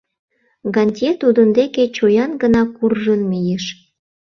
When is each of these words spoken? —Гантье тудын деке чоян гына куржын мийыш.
—Гантье 0.75 1.11
тудын 1.21 1.47
деке 1.57 1.83
чоян 1.95 2.31
гына 2.41 2.61
куржын 2.75 3.21
мийыш. 3.29 3.65